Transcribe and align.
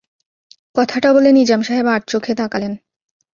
কথাটা 0.75 1.09
বলে 1.13 1.29
নিজাম 1.31 1.61
সাহেব 1.61 1.87
আড়চোখে 1.87 2.33
তাকালেন। 2.35 2.73